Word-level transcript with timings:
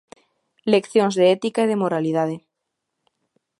Leccións 0.73 1.13
de 1.19 1.25
ética 1.35 1.59
e 1.63 1.69
de 1.71 1.79
moralidade. 1.83 2.35